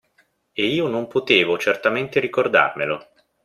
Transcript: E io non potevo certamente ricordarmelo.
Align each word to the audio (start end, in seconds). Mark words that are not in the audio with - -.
E 0.53 0.65
io 0.65 0.87
non 0.87 1.07
potevo 1.07 1.59
certamente 1.59 2.19
ricordarmelo. 2.19 3.07